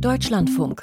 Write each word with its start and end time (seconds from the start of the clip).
Deutschlandfunk. 0.00 0.82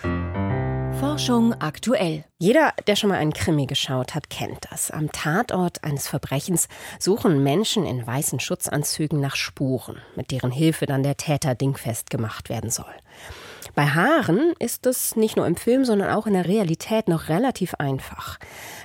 Forschung 0.99 1.53
aktuell. 1.59 2.23
Jeder, 2.39 2.73
der 2.87 2.95
schon 2.95 3.09
mal 3.09 3.17
einen 3.17 3.33
Krimi 3.33 3.67
geschaut 3.67 4.15
hat, 4.15 4.29
kennt 4.29 4.65
das. 4.71 4.89
Am 4.89 5.11
Tatort 5.11 5.83
eines 5.83 6.07
Verbrechens 6.07 6.67
suchen 6.99 7.43
Menschen 7.43 7.85
in 7.85 8.05
weißen 8.05 8.39
Schutzanzügen 8.39 9.19
nach 9.19 9.35
Spuren, 9.35 9.97
mit 10.15 10.31
deren 10.31 10.51
Hilfe 10.51 10.87
dann 10.87 11.03
der 11.03 11.17
Täter 11.17 11.53
dingfest 11.53 12.09
gemacht 12.09 12.49
werden 12.49 12.71
soll. 12.71 12.93
Bei 13.75 13.87
Haaren 13.87 14.53
ist 14.59 14.85
es 14.85 15.15
nicht 15.15 15.35
nur 15.35 15.47
im 15.47 15.55
Film, 15.55 15.85
sondern 15.85 16.11
auch 16.11 16.27
in 16.27 16.33
der 16.33 16.47
Realität 16.47 17.07
noch 17.07 17.29
relativ 17.29 17.75
einfach. 17.75 18.39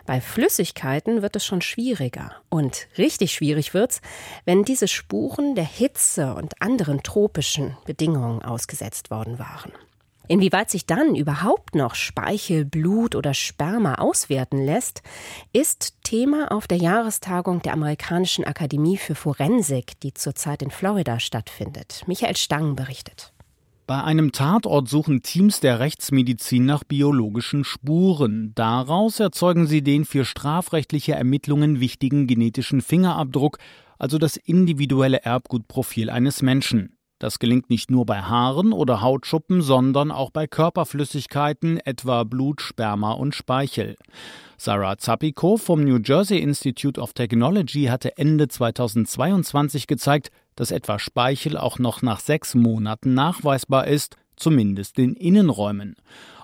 Bei 0.07 0.21
Flüssigkeiten 0.21 1.21
wird 1.23 1.37
es 1.37 1.45
schon 1.45 1.61
schwieriger. 1.61 2.33
Und 2.49 2.89
richtig 2.97 3.33
schwierig 3.33 3.75
wird's, 3.75 4.01
wenn 4.45 4.65
diese 4.65 4.89
Spuren 4.89 5.55
der 5.55 5.65
Hitze 5.65 6.35
und 6.35 6.61
anderen 6.63 7.03
tropischen 7.03 7.77
Bedingungen 7.87 8.43
ausgesetzt 8.43 9.11
worden 9.11 9.39
waren. 9.39 9.73
Inwieweit 10.29 10.71
sich 10.71 10.85
dann 10.85 11.15
überhaupt 11.15 11.75
noch 11.75 11.95
Speichel, 11.95 12.67
Blut 12.67 13.15
oder 13.15 13.33
Sperma 13.33 13.95
auswerten 13.95 14.63
lässt, 14.63 15.03
ist 15.55 15.95
Thema 16.05 16.53
auf 16.53 16.67
der 16.67 16.77
Jahrestagung 16.77 17.63
der 17.63 17.73
Amerikanischen 17.73 18.45
Akademie 18.45 18.99
für 18.99 19.15
Forensik, 19.15 19.99
die 20.01 20.13
zurzeit 20.13 20.63
in 20.63 20.71
Florida 20.71 21.19
stattfindet. 21.19 22.03
Michael 22.07 22.37
Stang 22.37 22.77
berichtet. 22.77 23.33
Bei 23.87 24.05
einem 24.05 24.33
Tatort 24.33 24.87
suchen 24.87 25.23
Teams 25.23 25.61
der 25.61 25.81
Rechtsmedizin 25.81 26.67
nach 26.67 26.85
biologischen 26.85 27.65
Spuren. 27.65 28.53
Daraus 28.55 29.19
erzeugen 29.19 29.67
sie 29.67 29.81
den 29.81 30.05
für 30.05 30.27
strafrechtliche 30.27 31.15
Ermittlungen 31.15 31.81
wichtigen 31.81 32.27
genetischen 32.27 32.83
Fingerabdruck, 32.83 33.57
also 33.99 34.19
das 34.19 34.37
individuelle 34.37 35.23
Erbgutprofil 35.23 36.11
eines 36.11 36.43
Menschen. 36.43 36.98
Das 37.19 37.41
gelingt 37.41 37.69
nicht 37.69 37.91
nur 37.91 38.07
bei 38.07 38.23
Haaren 38.23 38.73
oder 38.73 39.01
Hautschuppen, 39.01 39.61
sondern 39.61 40.13
auch 40.13 40.31
bei 40.31 40.47
Körperflüssigkeiten, 40.47 41.79
etwa 41.79 42.23
Blut, 42.23 42.61
Sperma 42.61 43.13
und 43.13 43.35
Speichel. 43.35 43.97
Sarah 44.57 44.99
Zapiko 44.99 45.57
vom 45.57 45.83
New 45.83 45.99
Jersey 45.99 46.39
Institute 46.39 47.01
of 47.01 47.15
Technology 47.15 47.87
hatte 47.87 48.17
Ende 48.19 48.47
2022 48.47 49.89
gezeigt, 49.89 50.31
dass 50.55 50.71
etwa 50.71 51.01
Speichel 51.01 51.57
auch 51.57 51.81
noch 51.81 52.03
nach 52.03 52.21
sechs 52.21 52.55
Monaten 52.55 53.15
nachweisbar 53.15 53.89
ist, 53.89 54.17
zumindest 54.37 54.99
in 55.01 55.15
Innenräumen. 55.15 55.97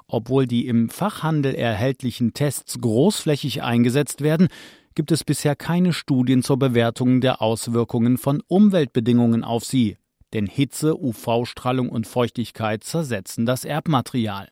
Obwohl 0.08 0.47
die 0.47 0.67
im 0.67 0.91
Fachhandel 0.91 1.55
erhältlichen 1.55 2.34
Tests 2.34 2.80
großflächig 2.80 3.62
eingesetzt 3.62 4.22
werden, 4.22 4.48
gibt 4.95 5.12
es 5.12 5.25
bisher 5.25 5.55
keine 5.56 5.92
Studien 5.92 6.42
zur 6.42 6.58
Bewertung 6.58 7.20
der 7.20 7.42
Auswirkungen 7.42 8.19
von 8.19 8.42
Umweltbedingungen 8.47 9.45
auf 9.45 9.64
sie, 9.64 9.97
denn 10.34 10.46
Hitze, 10.46 11.00
UV-Strahlung 11.00 11.88
und 11.88 12.06
Feuchtigkeit 12.06 12.84
zersetzen 12.84 13.46
das 13.46 13.64
Erbmaterial. 13.64 14.48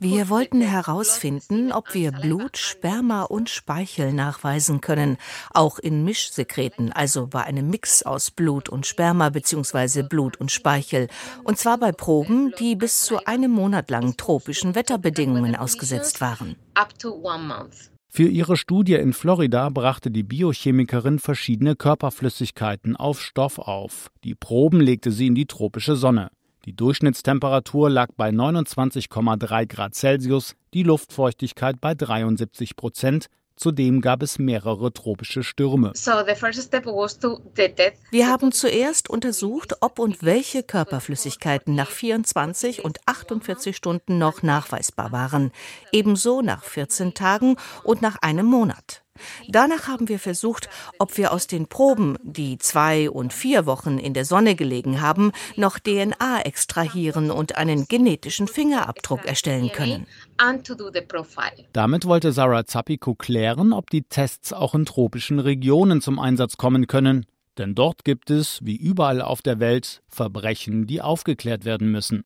Wir 0.00 0.28
wollten 0.28 0.60
herausfinden, 0.60 1.72
ob 1.72 1.94
wir 1.94 2.12
Blut, 2.12 2.58
Sperma 2.58 3.22
und 3.22 3.48
Speichel 3.48 4.12
nachweisen 4.12 4.80
können, 4.80 5.16
auch 5.52 5.78
in 5.78 6.04
Mischsekreten, 6.04 6.92
also 6.92 7.28
bei 7.28 7.44
einem 7.44 7.70
Mix 7.70 8.02
aus 8.02 8.30
Blut 8.30 8.68
und 8.68 8.86
Sperma 8.86 9.30
bzw. 9.30 10.02
Blut 10.02 10.36
und 10.38 10.50
Speichel, 10.50 11.08
und 11.44 11.58
zwar 11.58 11.78
bei 11.78 11.92
Proben, 11.92 12.52
die 12.58 12.74
bis 12.74 13.04
zu 13.04 13.24
einem 13.24 13.52
Monat 13.52 13.90
lang 13.90 14.16
tropischen 14.16 14.74
Wetterbedingungen 14.74 15.54
ausgesetzt 15.56 16.20
waren. 16.20 16.56
Für 18.14 18.28
ihre 18.28 18.58
Studie 18.58 18.96
in 18.96 19.14
Florida 19.14 19.70
brachte 19.70 20.10
die 20.10 20.22
Biochemikerin 20.22 21.18
verschiedene 21.18 21.74
Körperflüssigkeiten 21.74 22.94
auf 22.94 23.22
Stoff 23.22 23.58
auf. 23.58 24.10
Die 24.22 24.34
Proben 24.34 24.82
legte 24.82 25.10
sie 25.10 25.28
in 25.28 25.34
die 25.34 25.46
tropische 25.46 25.96
Sonne. 25.96 26.28
Die 26.66 26.76
Durchschnittstemperatur 26.76 27.88
lag 27.88 28.08
bei 28.14 28.28
29,3 28.28 29.64
Grad 29.66 29.94
Celsius, 29.94 30.56
die 30.74 30.82
Luftfeuchtigkeit 30.82 31.80
bei 31.80 31.94
73 31.94 32.76
Prozent, 32.76 33.28
Zudem 33.56 34.00
gab 34.00 34.22
es 34.22 34.38
mehrere 34.38 34.92
tropische 34.92 35.42
Stürme. 35.42 35.92
Wir 38.10 38.28
haben 38.28 38.52
zuerst 38.52 39.10
untersucht, 39.10 39.74
ob 39.80 39.98
und 39.98 40.22
welche 40.22 40.62
Körperflüssigkeiten 40.62 41.74
nach 41.74 41.90
24 41.90 42.84
und 42.84 42.98
48 43.06 43.76
Stunden 43.76 44.18
noch 44.18 44.42
nachweisbar 44.42 45.12
waren, 45.12 45.52
ebenso 45.92 46.42
nach 46.42 46.64
14 46.64 47.14
Tagen 47.14 47.56
und 47.84 48.02
nach 48.02 48.16
einem 48.22 48.46
Monat. 48.46 49.02
Danach 49.48 49.88
haben 49.88 50.08
wir 50.08 50.18
versucht, 50.18 50.68
ob 50.98 51.16
wir 51.16 51.32
aus 51.32 51.46
den 51.46 51.66
Proben, 51.66 52.16
die 52.22 52.58
zwei 52.58 53.10
und 53.10 53.32
vier 53.32 53.66
Wochen 53.66 53.98
in 53.98 54.14
der 54.14 54.24
Sonne 54.24 54.54
gelegen 54.54 55.00
haben, 55.00 55.32
noch 55.56 55.78
DNA 55.78 56.42
extrahieren 56.42 57.30
und 57.30 57.56
einen 57.56 57.86
genetischen 57.88 58.48
Fingerabdruck 58.48 59.24
erstellen 59.24 59.70
können. 59.72 60.06
Damit 61.72 62.04
wollte 62.06 62.32
Sarah 62.32 62.66
Zappico 62.66 63.14
klären, 63.14 63.72
ob 63.72 63.90
die 63.90 64.02
Tests 64.02 64.52
auch 64.52 64.74
in 64.74 64.84
tropischen 64.84 65.38
Regionen 65.38 66.00
zum 66.00 66.18
Einsatz 66.18 66.56
kommen 66.56 66.86
können. 66.86 67.26
Denn 67.58 67.74
dort 67.74 68.04
gibt 68.04 68.30
es, 68.30 68.60
wie 68.62 68.76
überall 68.76 69.20
auf 69.20 69.42
der 69.42 69.60
Welt, 69.60 70.02
Verbrechen, 70.08 70.86
die 70.86 71.02
aufgeklärt 71.02 71.66
werden 71.66 71.90
müssen. 71.92 72.24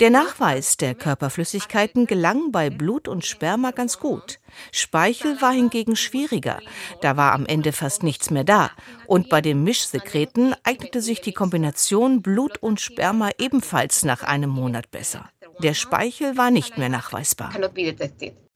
Der 0.00 0.10
Nachweis 0.10 0.76
der 0.78 0.94
Körperflüssigkeiten 0.94 2.06
gelang 2.06 2.52
bei 2.52 2.70
Blut 2.70 3.08
und 3.08 3.26
Sperma 3.26 3.72
ganz 3.72 3.98
gut. 3.98 4.38
Speichel 4.72 5.40
war 5.42 5.52
hingegen 5.52 5.96
schwieriger. 5.96 6.60
Da 7.02 7.18
war 7.18 7.32
am 7.32 7.44
Ende 7.44 7.72
fast 7.72 8.02
nichts 8.02 8.30
mehr 8.30 8.44
da. 8.44 8.70
Und 9.06 9.28
bei 9.28 9.42
den 9.42 9.62
Mischsekreten 9.62 10.54
eignete 10.62 11.02
sich 11.02 11.20
die 11.20 11.32
Kombination 11.32 12.22
Blut 12.22 12.62
und 12.62 12.80
Sperma 12.80 13.30
ebenfalls 13.38 14.04
nach 14.04 14.22
einem 14.22 14.50
Monat 14.50 14.90
besser. 14.90 15.28
Der 15.62 15.74
Speichel 15.74 16.36
war 16.36 16.50
nicht 16.50 16.78
mehr 16.78 16.88
nachweisbar. 16.88 17.52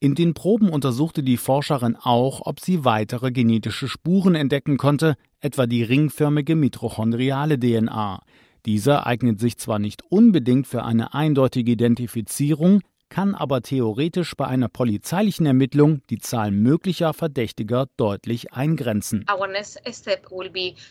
In 0.01 0.15
den 0.15 0.35
Proben 0.35 0.71
untersuchte 0.71 1.23
die 1.23 1.37
Forscherin 1.37 1.97
auch, 1.97 2.43
ob 2.45 2.61
sie 2.61 2.85
weitere 2.85 3.33
genetische 3.33 3.89
Spuren 3.89 4.35
entdecken 4.35 4.77
konnte, 4.77 5.17
etwa 5.41 5.67
die 5.67 5.83
ringförmige 5.83 6.57
mitochondriale 6.57 7.59
DNA. 7.59 8.23
Diese 8.67 9.07
eignet 9.07 9.41
sich 9.41 9.57
zwar 9.57 9.79
nicht 9.79 10.03
unbedingt 10.11 10.67
für 10.67 10.85
eine 10.85 11.15
eindeutige 11.15 11.73
Identifizierung, 11.73 12.81
kann 13.11 13.35
aber 13.35 13.61
theoretisch 13.61 14.35
bei 14.37 14.47
einer 14.47 14.69
polizeilichen 14.69 15.45
Ermittlung 15.45 16.01
die 16.09 16.19
Zahl 16.21 16.51
möglicher 16.53 17.13
Verdächtiger 17.13 17.89
deutlich 17.97 18.55
eingrenzen. 18.55 19.27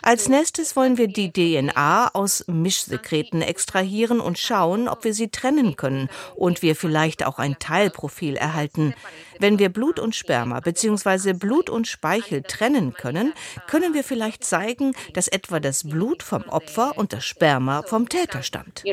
Als 0.01 0.29
nächstes 0.29 0.75
wollen 0.75 0.97
wir 0.97 1.07
die 1.07 1.31
DNA 1.31 2.09
aus 2.13 2.45
Mischsekreten 2.47 3.41
extrahieren 3.41 4.19
und 4.19 4.37
schauen, 4.37 4.87
ob 4.87 5.03
wir 5.05 5.13
sie 5.13 5.29
trennen 5.29 5.75
können 5.77 6.09
und 6.35 6.61
wir 6.61 6.75
vielleicht 6.75 7.25
auch 7.25 7.39
ein 7.39 7.57
Teilprofil 7.57 8.35
erhalten. 8.35 8.93
Wenn 9.39 9.57
wir 9.57 9.69
Blut 9.69 9.99
und 9.99 10.15
Sperma 10.15 10.59
bzw. 10.59 11.33
Blut 11.33 11.69
und 11.69 11.87
Speichel 11.87 12.43
trennen 12.43 12.93
können, 12.93 13.33
können 13.67 13.93
wir 13.93 14.03
vielleicht 14.03 14.43
zeigen, 14.43 14.93
dass 15.13 15.29
etwa 15.29 15.61
das 15.61 15.87
Blut 15.87 16.23
vom 16.23 16.43
Opfer 16.49 16.97
und 16.97 17.13
das 17.13 17.23
Sperma 17.25 17.83
vom 17.83 18.09
Täter 18.09 18.43
stammt. 18.43 18.83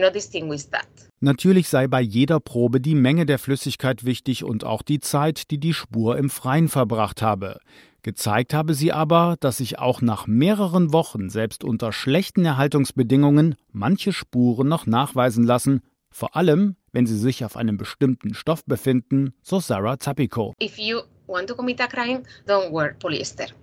Natürlich 1.21 1.69
sei 1.69 1.89
bei 1.89 2.03
jeder 2.03 2.41
Probe 2.41 2.81
die 2.81 2.95
Menge 2.95 3.25
der 3.25 3.39
Flüssigkeit 3.39 4.05
wichtig 4.05 4.45
und 4.45 4.65
auch 4.65 4.83
die 4.83 5.01
Zeit, 5.01 5.51
die 5.51 5.59
die 5.59 5.73
Spur 5.73 6.19
im 6.19 6.29
Freien 6.29 6.69
verbracht 6.69 7.23
habe. 7.23 7.59
Gezeigt 8.03 8.53
habe 8.55 8.75
sie 8.75 8.93
aber, 8.93 9.37
dass 9.41 9.57
sich 9.57 9.79
auch 9.79 10.03
nach 10.03 10.27
mehreren 10.27 10.93
Wochen, 10.93 11.31
selbst 11.31 11.65
unter 11.65 11.93
schlechten 11.93 12.45
Erhaltungsbedingungen, 12.45 13.57
manche 13.73 14.13
Spuren 14.13 14.69
noch 14.69 14.87
nachweisen 14.87 15.45
lassen, 15.45 15.81
vor 16.11 16.37
allem, 16.37 16.77
wenn 16.93 17.07
sie 17.07 17.19
sich 17.19 17.45
auf 17.45 17.57
einem 17.57 17.77
bestimmten 17.77 18.35
Stoff 18.35 18.65
befinden, 18.65 19.35
so 19.43 19.59
Sarah 19.59 19.99
Zappico. 19.99 20.55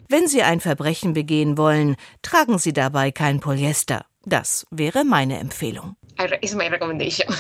Wenn 0.10 0.28
Sie 0.28 0.44
ein 0.44 0.60
Verbrechen 0.60 1.14
begehen 1.14 1.58
wollen, 1.58 1.96
tragen 2.22 2.58
Sie 2.60 2.74
dabei 2.74 3.12
kein 3.12 3.40
Polyester. 3.40 4.06
Das 4.26 4.66
wäre 4.72 5.04
meine 5.04 5.40
Empfehlung. 5.40 5.96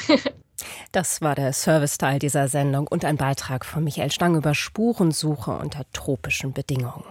Das 0.91 1.21
war 1.21 1.35
der 1.35 1.51
Serviceteil 1.51 2.19
dieser 2.19 2.47
Sendung 2.47 2.87
und 2.87 3.03
ein 3.03 3.17
Beitrag 3.17 3.65
von 3.65 3.83
Michael 3.83 4.11
Stang 4.11 4.35
über 4.35 4.53
Spurensuche 4.53 5.51
unter 5.51 5.83
tropischen 5.91 6.53
Bedingungen. 6.53 7.03